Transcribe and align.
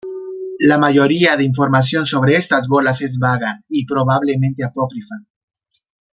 La 0.57 0.79
mayoría 0.79 1.37
de 1.37 1.43
información 1.43 2.07
sobre 2.07 2.35
estas 2.35 2.67
bolas 2.67 3.01
es 3.03 3.19
vaga 3.19 3.61
y 3.69 3.85
probablemente 3.85 4.63
apócrifa. 4.63 5.13